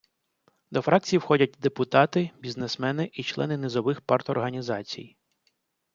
До 0.71 0.81
фракції 0.81 1.19
входять 1.19 1.55
депутати- 1.59 2.29
бізнесмени 2.41 3.09
і 3.13 3.23
члени 3.23 3.57
низових 3.57 4.01
парторганізацій. 4.01 5.15